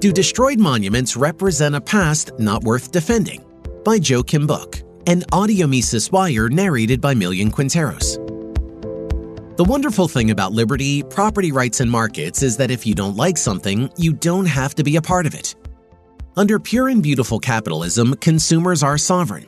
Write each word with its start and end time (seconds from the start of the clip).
Do 0.00 0.12
Destroyed 0.12 0.60
Monuments 0.60 1.16
Represent 1.16 1.74
a 1.74 1.80
Past 1.80 2.30
Not 2.38 2.62
Worth 2.62 2.92
Defending? 2.92 3.44
by 3.84 3.98
Joakim 3.98 4.46
Book, 4.46 4.80
and 5.08 5.24
Audio 5.32 5.66
Mises 5.66 6.12
Wire 6.12 6.48
narrated 6.48 7.00
by 7.00 7.14
Millian 7.14 7.50
Quinteros. 7.50 8.14
The 9.56 9.64
wonderful 9.64 10.06
thing 10.06 10.30
about 10.30 10.52
liberty, 10.52 11.02
property 11.02 11.50
rights, 11.50 11.80
and 11.80 11.90
markets 11.90 12.44
is 12.44 12.56
that 12.58 12.70
if 12.70 12.86
you 12.86 12.94
don't 12.94 13.16
like 13.16 13.36
something, 13.36 13.90
you 13.96 14.12
don't 14.12 14.46
have 14.46 14.76
to 14.76 14.84
be 14.84 14.94
a 14.94 15.02
part 15.02 15.26
of 15.26 15.34
it. 15.34 15.56
Under 16.36 16.60
pure 16.60 16.86
and 16.86 17.02
beautiful 17.02 17.40
capitalism, 17.40 18.14
consumers 18.20 18.84
are 18.84 18.98
sovereign. 18.98 19.46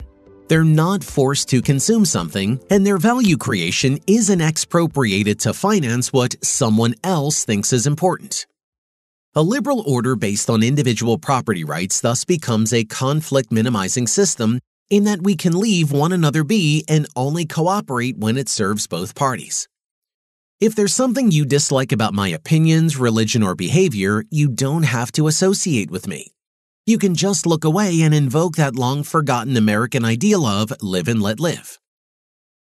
They're 0.49 0.65
not 0.65 1.01
forced 1.01 1.47
to 1.51 1.61
consume 1.61 2.03
something, 2.03 2.59
and 2.69 2.85
their 2.85 2.97
value 2.97 3.37
creation 3.37 3.99
isn't 4.05 4.41
expropriated 4.41 5.39
to 5.41 5.53
finance 5.53 6.11
what 6.11 6.35
someone 6.43 6.95
else 7.05 7.45
thinks 7.45 7.71
is 7.71 7.87
important. 7.87 8.47
A 9.33 9.41
liberal 9.41 9.79
order 9.87 10.17
based 10.17 10.49
on 10.49 10.61
individual 10.61 11.17
property 11.17 11.63
rights 11.63 12.01
thus 12.01 12.25
becomes 12.25 12.73
a 12.73 12.83
conflict 12.83 13.49
minimizing 13.49 14.05
system 14.05 14.59
in 14.89 15.05
that 15.05 15.21
we 15.21 15.37
can 15.37 15.57
leave 15.57 15.93
one 15.93 16.11
another 16.11 16.43
be 16.43 16.83
and 16.89 17.07
only 17.15 17.45
cooperate 17.45 18.17
when 18.17 18.37
it 18.37 18.49
serves 18.49 18.87
both 18.87 19.15
parties. 19.15 19.69
If 20.59 20.75
there's 20.75 20.93
something 20.93 21.31
you 21.31 21.45
dislike 21.45 21.93
about 21.93 22.13
my 22.13 22.27
opinions, 22.27 22.97
religion, 22.97 23.41
or 23.41 23.55
behavior, 23.55 24.25
you 24.29 24.49
don't 24.49 24.83
have 24.83 25.13
to 25.13 25.27
associate 25.27 25.89
with 25.89 26.07
me. 26.09 26.33
You 26.85 26.97
can 26.97 27.15
just 27.15 27.45
look 27.45 27.63
away 27.63 28.01
and 28.01 28.13
invoke 28.13 28.57
that 28.57 28.75
long 28.75 29.01
forgotten 29.01 29.55
American 29.55 30.03
ideal 30.03 30.45
of 30.45 30.73
live 30.81 31.07
and 31.07 31.21
let 31.21 31.39
live. 31.39 31.79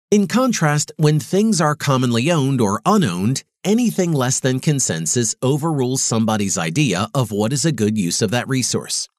In 0.10 0.26
contrast, 0.26 0.92
when 0.98 1.20
things 1.20 1.62
are 1.62 1.76
commonly 1.76 2.32
owned 2.32 2.60
or 2.60 2.82
unowned, 2.88 3.44
anything 3.66 4.14
less 4.14 4.40
than 4.40 4.60
consensus 4.62 5.36
overrules 5.42 6.02
somebody's 6.02 6.58
idea 6.58 7.10
of 7.14 7.32
what 7.32 7.52
is 7.52 7.66
a 7.66 7.72
good 7.74 7.98
use 7.98 8.22
of 8.22 8.32
that 8.32 8.48
resource. 8.48 9.10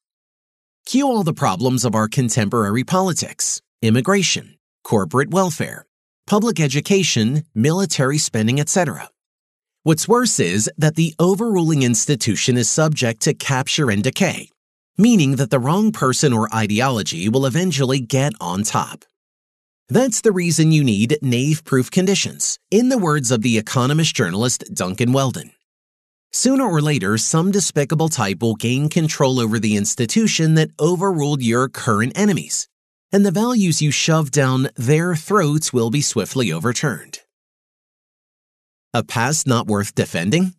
Cue 0.87 1.05
all 1.05 1.25
the 1.25 1.35
problems 1.35 1.85
of 1.85 1.95
our 1.95 2.09
contemporary 2.09 2.85
politics, 2.85 3.61
immigration, 3.83 4.55
corporate 4.85 5.31
welfare, 5.31 5.85
public 6.27 6.61
education, 6.61 7.45
military 7.55 8.19
spending, 8.19 8.61
etc. 8.61 9.11
What's 9.83 10.09
worse 10.09 10.41
is 10.41 10.71
that 10.79 10.95
the 10.95 11.15
overruling 11.19 11.83
institution 11.83 12.57
is 12.57 12.71
subject 12.71 13.21
to 13.23 13.35
capture 13.35 13.91
and 13.91 14.03
decay, 14.03 14.49
meaning 14.97 15.37
that 15.37 15.51
the 15.51 15.59
wrong 15.59 15.93
person 15.93 16.33
or 16.33 16.53
ideology 16.55 17.29
will 17.29 17.47
eventually 17.47 18.01
get 18.01 18.33
on 18.41 18.63
top. 18.63 19.05
That's 19.89 20.21
the 20.21 20.33
reason 20.33 20.73
you 20.73 20.83
need 20.83 21.19
knave 21.23 21.65
proof 21.65 21.93
conditions, 21.93 22.59
in 22.73 22.89
the 22.89 22.99
words 22.99 23.31
of 23.31 23.43
the 23.43 23.57
economist 23.57 24.17
journalist 24.17 24.65
Duncan 24.75 25.13
Weldon. 25.13 25.53
Sooner 26.33 26.65
or 26.65 26.83
later, 26.83 27.17
some 27.19 27.53
despicable 27.53 28.09
type 28.09 28.43
will 28.43 28.57
gain 28.57 28.89
control 28.89 29.39
over 29.39 29.61
the 29.61 29.77
institution 29.77 30.55
that 30.55 30.73
overruled 30.81 31.41
your 31.41 31.69
current 31.69 32.19
enemies, 32.19 32.69
and 33.13 33.25
the 33.25 33.31
values 33.31 33.81
you 33.81 33.93
shove 33.93 34.33
down 34.33 34.71
their 34.75 35.15
throats 35.15 35.73
will 35.73 35.91
be 35.91 36.01
swiftly 36.01 36.53
overturned. 36.53 37.21
A 38.93 39.05
past 39.05 39.47
not 39.47 39.69
worth 39.69 39.95
defending? 39.95 40.55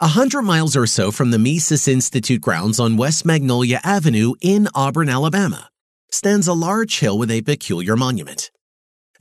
A 0.00 0.08
hundred 0.08 0.42
miles 0.42 0.74
or 0.74 0.86
so 0.86 1.12
from 1.12 1.30
the 1.30 1.38
Mises 1.38 1.86
Institute 1.86 2.40
grounds 2.40 2.80
on 2.80 2.96
West 2.96 3.24
Magnolia 3.24 3.80
Avenue 3.84 4.34
in 4.40 4.66
Auburn, 4.74 5.08
Alabama, 5.08 5.70
stands 6.12 6.48
a 6.48 6.52
large 6.52 6.98
hill 6.98 7.18
with 7.18 7.30
a 7.30 7.42
peculiar 7.42 7.96
monument. 7.96 8.50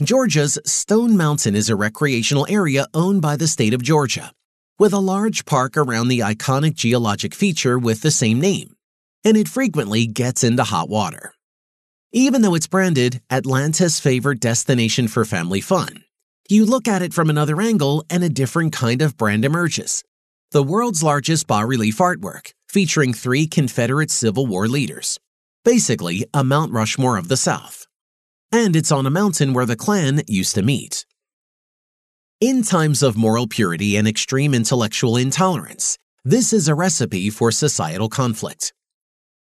Georgia's 0.02 0.58
Stone 0.66 1.16
Mountain 1.18 1.56
is 1.56 1.70
a 1.70 1.76
recreational 1.76 2.48
area 2.50 2.88
owned 2.94 3.22
by 3.22 3.36
the 3.36 3.48
state 3.48 3.74
of 3.74 3.84
Georgia, 3.84 4.32
with 4.80 4.94
a 4.94 5.00
large 5.00 5.46
park 5.46 5.78
around 5.78 6.08
the 6.08 6.20
iconic 6.20 6.76
geologic 6.76 7.36
feature 7.36 7.78
with 7.78 8.02
the 8.02 8.12
same 8.12 8.40
name, 8.40 8.76
and 9.24 9.38
it 9.38 9.48
frequently 9.48 10.08
gets 10.08 10.44
into 10.44 10.64
hot 10.64 10.90
water. 10.90 11.34
Even 12.12 12.42
though 12.42 12.56
it's 12.56 12.66
branded 12.66 13.22
Atlanta's 13.30 14.00
favorite 14.00 14.40
destination 14.40 15.08
for 15.08 15.26
family 15.26 15.62
fun, 15.62 16.04
you 16.50 16.66
look 16.66 16.88
at 16.88 17.04
it 17.04 17.14
from 17.14 17.30
another 17.30 17.62
angle 17.62 18.04
and 18.10 18.24
a 18.24 18.30
different 18.30 18.74
kind 18.74 19.04
of 19.04 19.16
brand 19.16 19.46
emerges. 19.46 20.04
The 20.52 20.64
world's 20.64 21.04
largest 21.04 21.46
bas 21.46 21.66
relief 21.66 21.98
artwork, 21.98 22.54
featuring 22.68 23.14
three 23.14 23.46
Confederate 23.46 24.10
Civil 24.10 24.48
War 24.48 24.68
leaders 24.68 25.20
basically 25.76 26.26
a 26.34 26.44
Mount 26.44 26.72
Rushmore 26.74 27.16
of 27.16 27.28
the 27.28 27.38
South. 27.38 27.86
And 28.52 28.76
it's 28.76 28.92
on 28.92 29.06
a 29.06 29.12
mountain 29.22 29.54
where 29.54 29.68
the 29.68 29.76
Klan 29.76 30.24
used 30.28 30.56
to 30.56 30.64
meet. 30.64 31.06
In 32.42 32.64
times 32.64 33.04
of 33.04 33.16
moral 33.16 33.46
purity 33.46 33.96
and 33.96 34.08
extreme 34.08 34.56
intellectual 34.56 35.16
intolerance, 35.16 36.00
this 36.26 36.54
is 36.54 36.68
a 36.68 36.74
recipe 36.74 37.30
for 37.30 37.52
societal 37.52 38.10
conflict. 38.10 38.74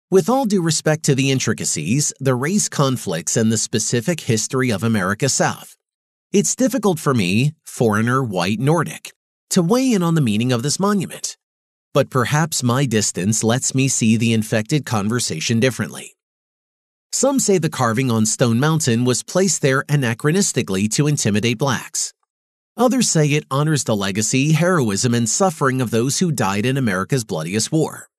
With 0.10 0.30
all 0.30 0.46
due 0.46 0.62
respect 0.62 1.04
to 1.08 1.14
the 1.14 1.30
intricacies, 1.30 2.14
the 2.22 2.36
race 2.36 2.70
conflicts, 2.70 3.36
and 3.36 3.52
the 3.52 3.58
specific 3.58 4.22
history 4.22 4.72
of 4.72 4.82
America 4.82 5.28
South, 5.28 5.76
it's 6.32 6.56
difficult 6.56 7.00
for 7.00 7.14
me, 7.14 7.52
foreigner 7.66 8.24
white 8.24 8.62
Nordic, 8.62 9.12
to 9.50 9.62
weigh 9.62 9.92
in 9.92 10.02
on 10.02 10.16
the 10.16 10.28
meaning 10.30 10.54
of 10.54 10.64
this 10.64 10.80
monument 10.80 11.36
but 11.94 12.10
perhaps 12.10 12.64
my 12.64 12.86
distance 12.86 13.44
lets 13.44 13.76
me 13.76 13.88
see 13.88 14.18
the 14.18 14.34
infected 14.34 14.86
conversation 14.86 15.60
differently. 15.60 16.16
Some 17.12 17.40
say 17.40 17.60
the 17.60 17.70
carving 17.70 18.10
on 18.10 18.26
Stone 18.26 18.60
Mountain 18.60 19.06
was 19.06 19.22
placed 19.22 19.62
there 19.62 19.84
anachronistically 19.84 20.92
to 20.94 21.06
intimidate 21.06 21.60
blacks. 21.60 22.12
Others 22.76 23.08
say 23.08 23.28
it 23.28 23.46
honors 23.52 23.84
the 23.84 23.96
legacy, 23.96 24.54
heroism, 24.54 25.14
and 25.14 25.30
suffering 25.30 25.80
of 25.80 25.92
those 25.92 26.18
who 26.18 26.32
died 26.32 26.66
in 26.66 26.76
America's 26.76 27.24
bloodiest 27.24 27.72
war. 27.72 28.10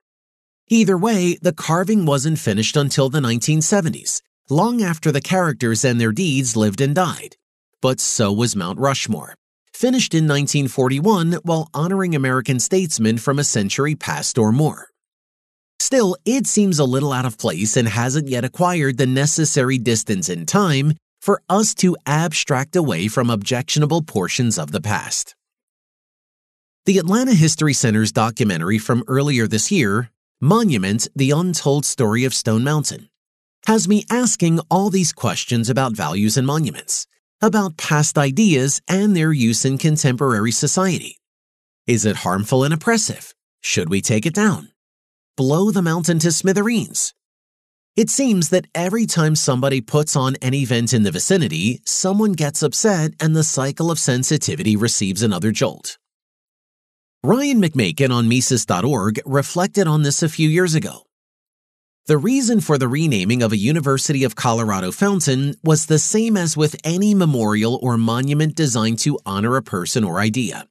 Either 0.69 0.97
way, 0.97 1.37
the 1.43 1.53
carving 1.53 2.07
wasn't 2.07 2.39
finished 2.39 2.77
until 2.77 3.09
the 3.09 3.19
1970s, 3.19 4.23
long 4.49 4.81
after 4.81 5.11
the 5.11 5.21
characters 5.21 5.85
and 5.85 6.01
their 6.01 6.13
deeds 6.13 6.55
lived 6.57 6.81
and 6.81 6.95
died. 6.95 7.37
But 7.81 7.99
so 7.99 8.33
was 8.33 8.55
Mount 8.55 8.79
Rushmore, 8.79 9.35
finished 9.75 10.15
in 10.15 10.25
1941 10.25 11.41
while 11.43 11.69
honoring 11.75 12.15
American 12.15 12.61
statesmen 12.61 13.19
from 13.19 13.39
a 13.39 13.45
century 13.45 13.95
past 13.95 14.39
or 14.39 14.53
more. 14.53 14.89
Still, 15.81 16.17
it 16.25 16.47
seems 16.47 16.79
a 16.79 16.85
little 16.85 17.13
out 17.13 17.27
of 17.27 17.37
place 17.37 17.77
and 17.77 17.89
hasn't 17.89 18.29
yet 18.29 18.45
acquired 18.45 18.97
the 18.97 19.07
necessary 19.07 19.77
distance 19.77 20.29
in 20.29 20.47
time 20.47 20.95
for 21.21 21.43
us 21.49 21.75
to 21.75 21.97
abstract 22.07 22.77
away 22.77 23.09
from 23.09 23.31
objectionable 23.31 24.03
portions 24.03 24.59
of 24.59 24.73
the 24.73 24.81
past. 24.81 25.35
The 26.87 26.99
Atlanta 26.99 27.35
History 27.35 27.73
Center's 27.73 28.13
documentary 28.13 28.79
from 28.79 29.05
earlier 29.09 29.47
this 29.47 29.73
year, 29.73 30.11
Monument 30.41 31.09
The 31.17 31.31
Untold 31.31 31.85
Story 31.85 32.25
of 32.25 32.35
Stone 32.35 32.63
Mountain, 32.63 33.09
has 33.67 33.89
me 33.89 34.05
asking 34.11 34.61
all 34.71 34.91
these 34.91 35.13
questions 35.13 35.71
about 35.71 35.97
values 35.97 36.37
and 36.37 36.47
monuments 36.47 37.07
about 37.45 37.77
past 37.77 38.17
ideas 38.17 38.81
and 38.89 39.15
their 39.15 39.33
use 39.33 39.67
in 39.67 39.77
contemporary 39.77 40.51
society. 40.51 41.19
Is 41.87 42.07
it 42.07 42.17
harmful 42.17 42.65
and 42.65 42.73
oppressive? 42.73 43.35
Should 43.61 43.91
we 43.91 44.01
take 44.01 44.25
it 44.25 44.35
down? 44.35 44.71
Blow 45.37 45.71
the 45.71 45.83
mountain 45.83 46.19
to 46.21 46.33
smithereens? 46.33 47.13
It 47.97 48.09
seems 48.09 48.49
that 48.49 48.67
every 48.75 49.05
time 49.05 49.37
somebody 49.37 49.83
puts 49.83 50.17
on 50.17 50.37
an 50.41 50.55
event 50.55 50.95
in 50.95 51.03
the 51.03 51.11
vicinity, 51.11 51.81
someone 51.85 52.33
gets 52.33 52.63
upset 52.63 53.13
and 53.21 53.37
the 53.37 53.45
cycle 53.45 53.91
of 53.91 53.99
sensitivity 53.99 54.75
receives 54.75 55.23
another 55.23 55.53
jolt. 55.53 55.99
Ryan 57.23 57.61
McMaken 57.61 58.11
on 58.11 58.27
Mises.org 58.27 59.21
reflected 59.27 59.87
on 59.87 60.03
this 60.03 60.23
a 60.23 60.29
few 60.29 60.49
years 60.49 60.75
ago. 60.75 61.03
The 62.07 62.19
reason 62.19 62.61
for 62.61 62.77
the 62.77 62.87
renaming 62.87 63.43
of 63.43 63.53
a 63.53 63.57
University 63.57 64.25
of 64.25 64.37
Colorado 64.37 64.93
fountain 64.93 65.55
was 65.65 65.87
the 65.87 65.99
same 65.99 66.37
as 66.37 66.55
with 66.55 66.77
any 66.85 67.15
memorial 67.15 67.79
or 67.83 67.97
monument 67.97 68.55
designed 68.55 68.99
to 69.01 69.19
honor 69.25 69.57
a 69.57 69.63
person 69.63 70.05
or 70.05 70.21
idea 70.21 70.69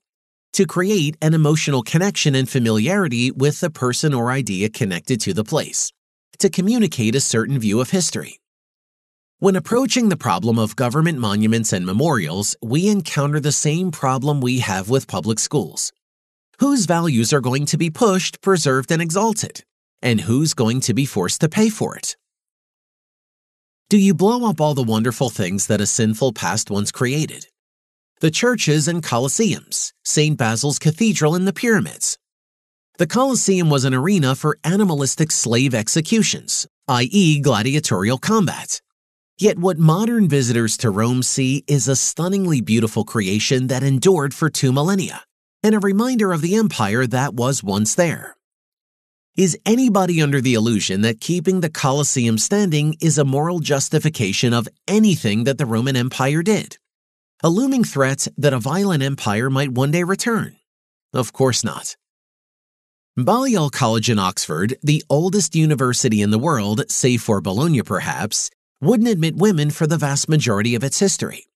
to 0.53 0.67
create 0.67 1.17
an 1.19 1.33
emotional 1.33 1.81
connection 1.81 2.35
and 2.35 2.47
familiarity 2.47 3.31
with 3.31 3.59
the 3.59 3.71
person 3.71 4.13
or 4.13 4.29
idea 4.29 4.69
connected 4.69 5.19
to 5.19 5.33
the 5.33 5.43
place, 5.43 5.91
to 6.37 6.47
communicate 6.47 7.15
a 7.15 7.19
certain 7.19 7.57
view 7.57 7.81
of 7.81 7.89
history. 7.89 8.39
When 9.39 9.55
approaching 9.55 10.09
the 10.09 10.15
problem 10.15 10.59
of 10.59 10.75
government 10.75 11.17
monuments 11.17 11.73
and 11.73 11.83
memorials, 11.83 12.55
we 12.61 12.87
encounter 12.87 13.39
the 13.39 13.51
same 13.51 13.89
problem 13.89 14.39
we 14.39 14.59
have 14.59 14.89
with 14.89 15.07
public 15.07 15.39
schools. 15.39 15.91
Whose 16.59 16.85
values 16.85 17.33
are 17.33 17.41
going 17.41 17.65
to 17.65 17.77
be 17.77 17.89
pushed, 17.89 18.39
preserved, 18.41 18.91
and 18.91 19.01
exalted? 19.01 19.63
And 20.03 20.21
who's 20.21 20.53
going 20.53 20.81
to 20.81 20.93
be 20.93 21.05
forced 21.05 21.41
to 21.41 21.49
pay 21.49 21.69
for 21.69 21.95
it? 21.95 22.15
Do 23.89 23.97
you 23.97 24.13
blow 24.13 24.47
up 24.49 24.59
all 24.59 24.73
the 24.73 24.83
wonderful 24.83 25.29
things 25.29 25.67
that 25.67 25.81
a 25.81 25.85
sinful 25.85 26.33
past 26.33 26.69
once 26.69 26.91
created? 26.91 27.47
The 28.19 28.31
churches 28.31 28.87
and 28.87 29.01
coliseums, 29.01 29.93
St. 30.03 30.37
Basil's 30.37 30.79
Cathedral 30.79 31.35
and 31.35 31.47
the 31.47 31.53
pyramids. 31.53 32.17
The 32.97 33.07
Colosseum 33.07 33.69
was 33.69 33.85
an 33.85 33.93
arena 33.93 34.35
for 34.35 34.59
animalistic 34.63 35.31
slave 35.31 35.73
executions, 35.73 36.67
i.e., 36.87 37.39
gladiatorial 37.39 38.17
combat. 38.17 38.81
Yet 39.37 39.57
what 39.57 39.79
modern 39.79 40.27
visitors 40.27 40.77
to 40.77 40.91
Rome 40.91 41.23
see 41.23 41.63
is 41.67 41.87
a 41.87 41.95
stunningly 41.95 42.61
beautiful 42.61 43.03
creation 43.03 43.67
that 43.67 43.83
endured 43.83 44.33
for 44.33 44.49
two 44.49 44.71
millennia, 44.71 45.23
and 45.63 45.73
a 45.73 45.79
reminder 45.79 46.31
of 46.31 46.41
the 46.41 46.55
empire 46.55 47.07
that 47.07 47.33
was 47.33 47.63
once 47.63 47.95
there. 47.95 48.35
Is 49.35 49.57
anybody 49.65 50.21
under 50.21 50.41
the 50.41 50.53
illusion 50.53 51.01
that 51.01 51.19
keeping 51.19 51.61
the 51.61 51.69
Colosseum 51.69 52.37
standing 52.37 52.95
is 53.01 53.17
a 53.17 53.25
moral 53.25 53.57
justification 53.57 54.53
of 54.53 54.69
anything 54.87 55.45
that 55.45 55.57
the 55.57 55.65
Roman 55.65 55.95
Empire 55.95 56.43
did? 56.43 56.77
A 57.43 57.49
looming 57.49 57.83
threat 57.83 58.27
that 58.37 58.53
a 58.53 58.59
violent 58.59 59.01
empire 59.01 59.49
might 59.49 59.69
one 59.71 59.89
day 59.89 60.03
return? 60.03 60.57
Of 61.13 61.33
course 61.33 61.63
not. 61.63 61.97
Balliol 63.17 63.71
College 63.71 64.07
in 64.07 64.19
Oxford, 64.19 64.75
the 64.83 65.03
oldest 65.09 65.55
university 65.55 66.21
in 66.21 66.29
the 66.29 66.37
world, 66.37 66.83
save 66.91 67.23
for 67.23 67.41
Bologna 67.41 67.81
perhaps, 67.81 68.51
wouldn't 68.81 69.09
admit 69.09 69.35
women 69.35 69.71
for 69.71 69.87
the 69.87 69.97
vast 69.97 70.29
majority 70.29 70.75
of 70.75 70.83
its 70.83 70.99
history. 70.99 71.47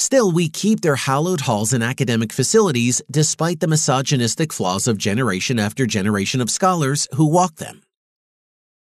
Still, 0.00 0.32
we 0.32 0.48
keep 0.48 0.80
their 0.80 0.96
hallowed 0.96 1.42
halls 1.42 1.74
and 1.74 1.84
academic 1.84 2.32
facilities 2.32 3.02
despite 3.10 3.60
the 3.60 3.68
misogynistic 3.68 4.50
flaws 4.50 4.88
of 4.88 4.96
generation 4.96 5.58
after 5.58 5.84
generation 5.84 6.40
of 6.40 6.48
scholars 6.50 7.06
who 7.16 7.26
walk 7.26 7.56
them. 7.56 7.82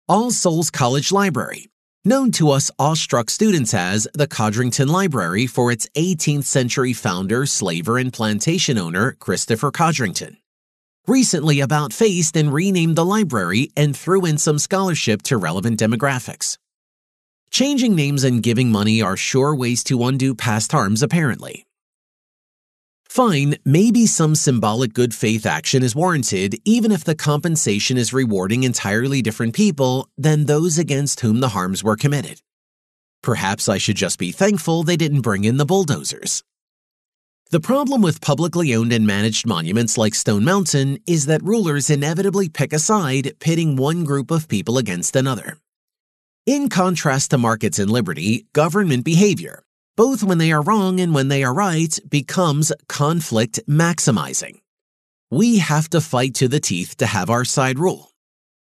All 0.06 0.30
Souls 0.30 0.70
College 0.70 1.12
Library, 1.12 1.70
known 2.04 2.32
to 2.32 2.50
us 2.50 2.70
awestruck 2.78 3.30
students 3.30 3.72
as 3.72 4.06
the 4.12 4.26
Codrington 4.26 4.88
Library 4.88 5.46
for 5.46 5.72
its 5.72 5.88
18th 5.96 6.44
century 6.44 6.92
founder, 6.92 7.46
slaver, 7.46 7.96
and 7.96 8.12
plantation 8.12 8.76
owner, 8.76 9.12
Christopher 9.12 9.70
Codrington. 9.70 10.36
Recently 11.08 11.60
about 11.60 11.94
faced 11.94 12.36
and 12.36 12.52
renamed 12.52 12.94
the 12.94 13.06
library 13.06 13.70
and 13.74 13.96
threw 13.96 14.26
in 14.26 14.36
some 14.36 14.58
scholarship 14.58 15.22
to 15.22 15.38
relevant 15.38 15.80
demographics. 15.80 16.58
Changing 17.50 17.94
names 17.94 18.25
and 18.25 18.43
giving 18.43 18.70
money 18.70 19.00
are 19.00 19.16
sure 19.16 19.54
ways 19.54 19.82
to 19.84 20.04
undo 20.04 20.34
past 20.34 20.72
harms, 20.72 21.02
apparently. 21.02 21.66
Fine, 23.08 23.56
maybe 23.64 24.06
some 24.06 24.34
symbolic 24.34 24.93
good 24.93 25.14
faith 25.14 25.46
action 25.46 25.82
is 25.82 25.96
warranted, 25.96 26.56
even 26.66 26.93
if 26.93 27.02
the 27.02 27.14
compensation 27.14 27.96
is 27.96 28.12
rewarding 28.12 28.62
entirely 28.62 29.22
different 29.22 29.54
people 29.54 30.08
than 30.19 30.44
those 30.44 30.76
against 30.76 31.20
whom 31.20 31.40
the 31.40 31.48
harms 31.48 31.82
were 31.82 31.96
committed. 31.96 32.43
Perhaps 33.22 33.69
I 33.69 33.78
should 33.78 33.96
just 33.96 34.19
be 34.19 34.32
thankful 34.32 34.82
they 34.82 34.96
didn't 34.96 35.22
bring 35.22 35.44
in 35.44 35.56
the 35.56 35.64
bulldozers. 35.64 36.44
The 37.50 37.60
problem 37.60 38.02
with 38.02 38.20
publicly 38.20 38.75
owned 38.75 38.92
and 38.92 39.06
managed 39.06 39.46
monuments 39.46 39.96
like 39.96 40.14
Stone 40.14 40.44
Mountain 40.44 40.99
is 41.06 41.26
that 41.26 41.42
rulers 41.42 41.90
inevitably 41.90 42.49
pick 42.49 42.72
a 42.72 42.78
side, 42.78 43.34
pitting 43.38 43.76
one 43.76 44.04
group 44.04 44.31
of 44.31 44.49
people 44.49 44.78
against 44.78 45.16
another. 45.16 45.56
In 46.46 46.69
contrast 46.69 47.32
to 47.32 47.38
markets 47.38 47.81
and 47.81 47.90
liberty, 47.90 48.46
government 48.52 49.04
behavior, 49.04 49.64
both 49.96 50.22
when 50.22 50.38
they 50.38 50.52
are 50.52 50.62
wrong 50.62 51.00
and 51.00 51.12
when 51.12 51.26
they 51.26 51.43
are 51.43 51.52
right, 51.52 51.98
becomes 52.08 52.72
conflict 52.88 53.58
maximizing. 53.69 54.60
We 55.28 55.58
have 55.58 55.90
to 55.90 56.00
fight 56.00 56.34
to 56.34 56.46
the 56.46 56.60
teeth 56.60 56.98
to 56.98 57.06
have 57.06 57.31
our 57.31 57.44
side 57.44 57.81
rule. 57.81 58.12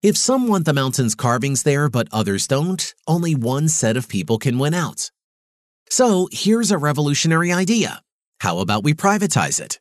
If 0.04 0.16
some 0.16 0.48
want 0.48 0.66
the 0.66 0.74
mountain's 0.74 1.16
carvings 1.16 1.64
there 1.64 1.90
but 1.90 2.08
others 2.12 2.46
don't, 2.46 2.94
only 3.08 3.34
one 3.34 3.68
set 3.70 3.98
of 3.98 4.08
people 4.08 4.38
can 4.38 4.60
win 4.60 4.76
out. 4.76 5.10
So 5.90 6.30
here's 6.32 6.70
a 6.70 6.78
revolutionary 6.78 7.52
idea. 7.52 8.04
How 8.42 8.60
about 8.60 8.84
we 8.84 8.94
privatize 8.94 9.60
it? 9.60 9.80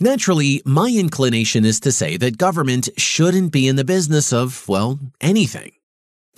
Naturally, 0.00 0.60
my 0.64 0.88
inclination 0.88 1.64
is 1.64 1.78
to 1.80 1.92
say 1.92 2.16
that 2.16 2.36
government 2.36 2.88
shouldn't 2.96 3.52
be 3.52 3.68
in 3.68 3.76
the 3.76 3.84
business 3.84 4.32
of, 4.32 4.68
well, 4.68 4.98
anything. 5.20 5.70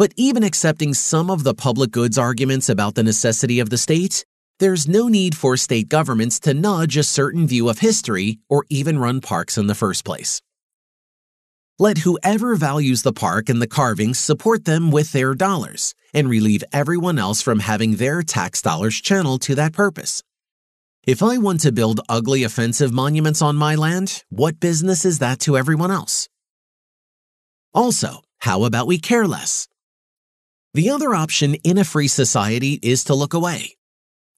But 0.02 0.14
even 0.16 0.42
accepting 0.42 0.94
some 0.94 1.30
of 1.30 1.44
the 1.44 1.54
public 1.54 1.92
goods 1.92 2.18
arguments 2.18 2.68
about 2.68 2.96
the 2.96 3.04
necessity 3.04 3.60
of 3.60 3.70
the 3.70 3.78
state, 3.78 4.24
there's 4.58 4.88
no 4.88 5.06
need 5.06 5.36
for 5.36 5.56
state 5.56 5.88
governments 5.88 6.40
to 6.40 6.54
nudge 6.54 6.96
a 6.96 7.04
certain 7.04 7.46
view 7.46 7.68
of 7.68 7.78
history 7.78 8.40
or 8.48 8.64
even 8.68 8.98
run 8.98 9.20
parks 9.20 9.56
in 9.56 9.68
the 9.68 9.76
first 9.76 10.04
place. 10.04 10.42
Let 11.78 11.98
whoever 11.98 12.56
values 12.56 13.02
the 13.02 13.12
park 13.12 13.48
and 13.48 13.62
the 13.62 13.68
carvings 13.68 14.18
support 14.18 14.64
them 14.64 14.90
with 14.90 15.12
their 15.12 15.36
dollars 15.36 15.94
and 16.12 16.28
relieve 16.28 16.64
everyone 16.72 17.20
else 17.20 17.40
from 17.40 17.60
having 17.60 17.94
their 17.94 18.22
tax 18.22 18.60
dollars 18.60 19.00
channeled 19.00 19.42
to 19.42 19.54
that 19.54 19.72
purpose. 19.72 20.20
If 21.06 21.22
I 21.22 21.38
want 21.38 21.60
to 21.60 21.70
build 21.70 22.00
ugly 22.08 22.42
offensive 22.42 22.92
monuments 22.92 23.40
on 23.40 23.54
my 23.54 23.76
land, 23.76 24.24
what 24.30 24.58
business 24.58 25.04
is 25.04 25.20
that 25.20 25.38
to 25.42 25.56
everyone 25.56 25.92
else? 25.92 26.28
Also, 27.72 28.22
how 28.40 28.64
about 28.64 28.88
we 28.88 28.98
care 28.98 29.28
less? 29.28 29.68
The 30.74 30.88
other 30.88 31.14
option 31.14 31.56
in 31.56 31.76
a 31.76 31.84
free 31.84 32.08
society 32.08 32.78
is 32.82 33.04
to 33.04 33.14
look 33.14 33.34
away. 33.34 33.76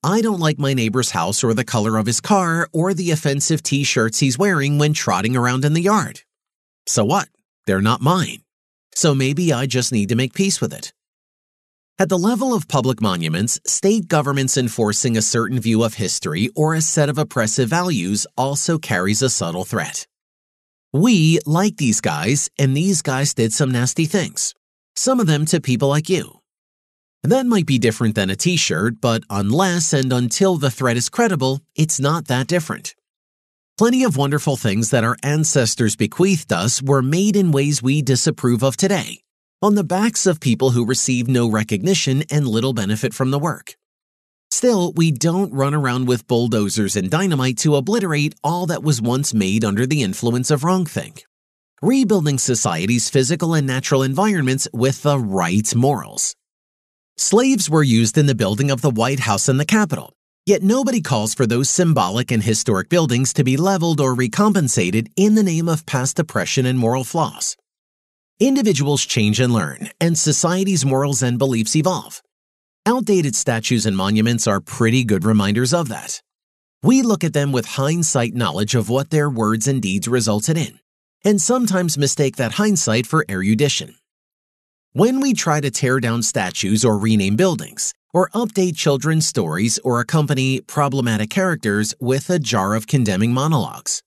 I 0.03 0.21
don't 0.21 0.41
like 0.41 0.59
my 0.59 0.75
neighbor's 0.75 1.11
house 1.11 1.45
or 1.45 1.55
the 1.55 1.65
color 1.65 1.97
of 1.97 2.07
his 2.07 2.21
car 2.21 2.69
or 2.73 2.93
the 2.93 3.13
offensive 3.13 3.63
t 3.63 3.85
shirts 3.85 4.19
he's 4.19 4.37
wearing 4.37 4.77
when 4.79 4.95
trotting 4.95 5.37
around 5.37 5.65
in 5.65 5.75
the 5.75 5.81
yard. 5.81 6.23
So 6.87 7.05
what? 7.05 7.29
They're 7.67 7.81
not 7.81 8.01
mine. 8.01 8.39
So 8.97 9.15
maybe 9.15 9.53
I 9.53 9.67
just 9.67 9.93
need 9.93 10.09
to 10.09 10.17
make 10.17 10.35
peace 10.35 10.61
with 10.61 10.75
it. 10.75 10.93
At 12.01 12.09
the 12.09 12.19
level 12.19 12.53
of 12.53 12.67
public 12.67 13.01
monuments, 13.01 13.61
state 13.65 14.09
governments 14.09 14.57
enforcing 14.57 15.17
a 15.17 15.23
certain 15.23 15.61
view 15.61 15.85
of 15.85 15.95
history 15.95 16.51
or 16.57 16.75
a 16.75 16.81
set 16.81 17.09
of 17.09 17.17
oppressive 17.17 17.69
values 17.69 18.27
also 18.37 18.77
carries 18.77 19.23
a 19.23 19.31
subtle 19.31 19.65
threat. 19.65 20.09
We 20.93 21.39
like 21.47 21.77
these 21.77 22.01
guys, 22.01 22.51
and 22.59 22.77
these 22.77 23.03
guys 23.03 23.35
did 23.35 23.53
some 23.53 23.71
nasty 23.71 24.07
things 24.07 24.53
some 24.97 25.21
of 25.21 25.27
them 25.27 25.45
to 25.47 25.61
people 25.61 25.89
like 25.89 26.09
you. 26.09 26.41
That 27.23 27.47
might 27.47 27.67
be 27.67 27.79
different 27.79 28.15
than 28.15 28.29
a 28.29 28.37
t 28.37 28.57
shirt, 28.57 29.01
but 29.01 29.23
unless 29.31 29.93
and 29.93 30.13
until 30.13 30.57
the 30.57 30.71
threat 30.71 30.97
is 30.97 31.09
credible, 31.09 31.61
it's 31.75 31.99
not 31.99 32.27
that 32.29 32.47
different. 32.47 32.95
Plenty 33.79 34.05
of 34.05 34.17
wonderful 34.17 34.57
things 34.57 34.91
that 34.91 35.05
our 35.05 35.17
ancestors 35.23 35.97
bequeathed 35.97 36.53
us 36.53 36.83
were 36.83 37.03
made 37.03 37.35
in 37.35 37.51
ways 37.51 37.83
we 37.83 38.03
disapprove 38.03 38.63
of 38.63 38.77
today, 38.77 39.21
on 39.63 39.75
the 39.75 39.83
backs 39.83 40.27
of 40.27 40.39
people 40.39 40.71
who 40.71 40.85
receive 40.87 41.27
no 41.27 41.49
recognition 41.49 42.23
and 42.31 42.47
little 42.47 42.73
benefit 42.73 43.15
from 43.15 43.31
the 43.31 43.39
work. 43.39 43.75
Still, 44.51 44.93
we 44.93 45.11
don't 45.11 45.53
run 45.53 45.75
around 45.75 46.07
with 46.07 46.29
bulldozers 46.29 46.95
and 46.95 47.11
dynamite 47.11 47.57
to 47.59 47.75
obliterate 47.75 48.35
all 48.45 48.67
that 48.67 48.85
was 48.85 49.03
once 49.03 49.35
made 49.35 49.65
under 49.65 49.87
the 49.87 50.03
influence 50.03 50.51
of 50.51 50.61
wrongthink 50.61 51.23
rebuilding 51.85 52.39
society's 52.39 53.11
physical 53.11 53.53
and 53.53 53.67
natural 53.67 54.03
environments 54.03 54.67
with 54.73 55.03
the 55.03 55.19
right 55.19 55.75
morals. 55.75 56.35
Slaves 57.19 57.69
were 57.69 57.83
used 57.83 58.17
in 58.17 58.25
the 58.25 58.35
building 58.35 58.71
of 58.71 58.81
the 58.81 58.91
White 58.91 59.21
House 59.21 59.51
and 59.51 59.61
the 59.61 59.67
Capitol, 59.67 60.15
yet 60.47 60.63
nobody 60.63 61.03
calls 61.03 61.35
for 61.35 61.47
those 61.47 61.69
symbolic 61.69 62.31
and 62.31 62.43
historic 62.43 62.89
buildings 62.89 63.35
to 63.35 63.45
be 63.45 63.59
leveled 63.59 64.01
or 64.01 64.15
recompensated 64.15 65.11
in 65.15 65.35
the 65.35 65.43
name 65.43 65.69
of 65.69 65.85
past 65.85 66.19
oppression 66.19 66.65
and 66.65 66.79
moral 66.79 67.05
flaws. 67.05 67.55
Individuals 68.41 69.05
change 69.05 69.39
and 69.39 69.53
learn, 69.53 69.91
and 70.01 70.17
society's 70.17 70.87
morals 70.87 71.23
and 71.23 71.39
beliefs 71.39 71.77
evolve. 71.77 72.23
Outdated 72.87 73.37
statues 73.37 73.85
and 73.85 73.97
monuments 73.97 74.47
are 74.47 74.61
pretty 74.61 75.05
good 75.05 75.25
reminders 75.25 75.75
of 75.75 75.89
that. 75.91 76.23
We 76.83 77.03
look 77.03 77.25
at 77.25 77.35
them 77.35 77.53
with 77.53 77.67
hindsight 77.67 78.35
knowledge 78.35 78.75
of 78.75 78.89
what 78.89 79.11
their 79.11 79.29
words 79.29 79.69
and 79.69 79.83
deeds 79.83 80.09
resulted 80.09 80.57
in 80.57 80.81
and 81.25 81.41
sometimes 81.41 81.99
mistake 81.99 82.37
that 82.37 82.53
hindsight 82.53 83.07
for 83.07 83.25
erudition. 83.29 83.97
When 84.93 85.21
we 85.21 85.35
try 85.35 85.61
to 85.61 85.71
tear 85.71 85.99
down 85.99 86.23
statues 86.23 86.85
or 86.85 86.99
rename 86.99 87.35
buildings, 87.35 87.95
or 88.15 88.29
update 88.31 88.77
children's 88.77 89.27
stories 89.27 89.79
or 89.83 89.99
accompany 89.99 90.61
problematic 90.61 91.29
characters 91.31 91.95
with 92.01 92.31
a 92.31 92.39
jar 92.39 92.75
of 92.75 92.87
condemning 92.87 93.33
monologues, 93.33 94.03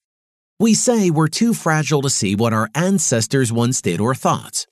we 0.59 0.73
say 0.73 1.09
we're 1.11 1.27
too 1.27 1.53
fragile 1.53 2.01
to 2.01 2.09
see 2.09 2.33
what 2.33 2.53
our 2.53 2.69
ancestors 2.73 3.51
once 3.51 3.81
did 3.81 3.99
or 3.99 4.15
thought. 4.15 4.65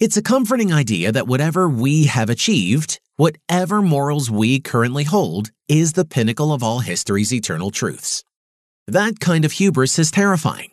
It's 0.00 0.16
a 0.16 0.22
comforting 0.22 0.72
idea 0.72 1.12
that 1.12 1.28
whatever 1.28 1.68
we 1.68 2.06
have 2.06 2.28
achieved, 2.28 3.00
whatever 3.16 3.80
morals 3.80 4.28
we 4.28 4.58
currently 4.58 5.04
hold, 5.04 5.50
is 5.68 5.92
the 5.92 6.04
pinnacle 6.04 6.52
of 6.52 6.64
all 6.64 6.80
history's 6.80 7.32
eternal 7.32 7.70
truths. 7.70 8.24
That 8.88 9.20
kind 9.20 9.44
of 9.44 9.52
hubris 9.52 10.00
is 10.00 10.10
terrifying. 10.10 10.71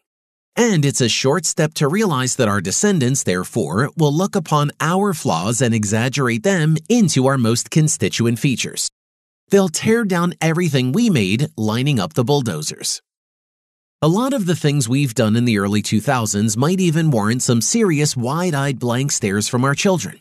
And 0.59 0.83
it's 0.83 0.99
a 0.99 1.07
short 1.07 1.45
step 1.45 1.73
to 1.75 1.87
realize 1.87 2.35
that 2.35 2.49
our 2.49 2.59
descendants, 2.59 3.23
therefore, 3.23 3.91
will 3.95 4.11
look 4.11 4.35
upon 4.35 4.71
our 4.81 5.13
flaws 5.13 5.61
and 5.61 5.73
exaggerate 5.73 6.43
them 6.43 6.75
into 6.89 7.27
our 7.27 7.37
most 7.37 7.71
constituent 7.71 8.39
features. 8.39 8.89
They'll 9.51 9.69
tear 9.69 10.03
down 10.03 10.33
everything 10.41 10.91
we 10.91 11.09
made, 11.09 11.47
lining 11.55 11.97
up 11.97 12.11
the 12.11 12.25
bulldozers. 12.25 13.01
A 14.01 14.09
lot 14.09 14.33
of 14.33 14.47
the 14.47 14.55
things 14.55 14.89
we've 14.89 15.13
done 15.13 15.37
in 15.37 15.45
the 15.45 15.59
early 15.59 15.81
2000s 15.81 16.57
might 16.57 16.81
even 16.81 17.09
warrant 17.09 17.41
some 17.41 17.61
serious 17.61 18.17
wide 18.17 18.53
eyed 18.53 18.79
blank 18.79 19.13
stares 19.13 19.47
from 19.47 19.63
our 19.63 19.73
children. 19.73 20.19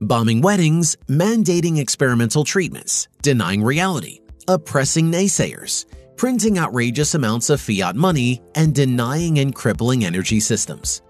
Bombing 0.00 0.40
weddings, 0.40 0.96
mandating 1.08 1.78
experimental 1.78 2.42
treatments, 2.42 3.06
denying 3.20 3.62
reality, 3.62 4.20
oppressing 4.48 5.12
naysayers, 5.12 5.84
printing 6.18 6.58
outrageous 6.58 7.14
amounts 7.14 7.48
of 7.48 7.60
fiat 7.60 7.96
money, 7.96 8.42
and 8.54 8.74
denying 8.74 9.38
and 9.38 9.54
crippling 9.54 10.04
energy 10.04 10.40
systems. 10.40 11.00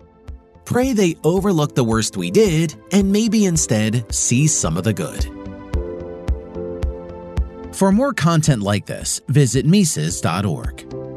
Pray 0.65 0.93
they 0.93 1.17
overlook 1.25 1.75
the 1.75 1.83
worst 1.83 2.17
we 2.17 2.31
did 2.31 2.77
and 2.93 3.11
maybe 3.11 3.47
instead 3.47 4.05
see 4.15 4.47
some 4.47 4.77
of 4.77 4.85
the 4.85 4.93
good. 4.93 5.25
For 7.75 7.91
more 7.91 8.12
content 8.12 8.62
like 8.62 8.87
this, 8.87 9.21
visit 9.29 9.65
Mises.org. 9.65 11.08